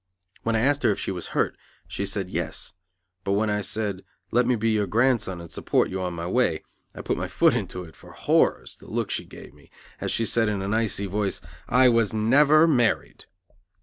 When 0.41 0.55
I 0.55 0.61
asked 0.61 0.81
her 0.81 0.89
if 0.89 0.97
she 0.97 1.11
was 1.11 1.27
hurt, 1.37 1.55
she 1.87 2.07
said 2.07 2.27
"yes," 2.27 2.73
but 3.23 3.33
when 3.33 3.51
I 3.51 3.61
said 3.61 4.03
"Let 4.31 4.47
me 4.47 4.55
be 4.55 4.71
your 4.71 4.87
grandson 4.87 5.39
and 5.39 5.51
support 5.51 5.91
you 5.91 6.01
on 6.01 6.15
my 6.15 6.25
way," 6.25 6.63
I 6.95 7.03
put 7.03 7.17
my 7.19 7.27
foot 7.27 7.55
into 7.55 7.83
it, 7.83 7.95
for, 7.95 8.13
horrors! 8.13 8.77
the 8.77 8.87
look 8.87 9.11
she 9.11 9.25
gave 9.25 9.53
me, 9.53 9.69
as 9.99 10.11
she 10.11 10.25
said 10.25 10.49
in 10.49 10.63
an 10.63 10.73
icy 10.73 11.05
voice, 11.05 11.39
"I 11.69 11.87
was 11.89 12.13
never 12.15 12.65
married!" 12.67 13.25